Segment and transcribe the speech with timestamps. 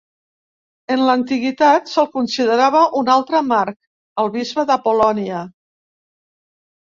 [0.93, 3.77] En l'antiguitat, se'l considerava un altre Mark,
[4.25, 5.45] el bisbe d'Apol·lònia.